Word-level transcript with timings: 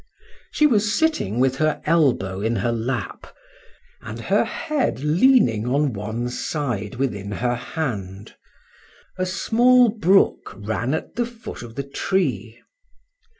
She 0.49 0.65
was 0.65 0.97
sitting 0.97 1.39
with 1.39 1.57
her 1.57 1.79
elbow 1.85 2.41
in 2.41 2.55
her 2.55 2.71
lap, 2.71 3.27
and 4.01 4.19
her 4.19 4.43
head 4.45 5.01
leaning 5.01 5.67
on 5.67 5.93
one 5.93 6.27
side 6.29 6.95
within 6.95 7.33
her 7.33 7.53
hand:—a 7.53 9.25
small 9.27 9.89
brook 9.89 10.55
ran 10.57 10.95
at 10.95 11.17
the 11.17 11.25
foot 11.27 11.61
of 11.61 11.75
the 11.75 11.83
tree. 11.87 12.59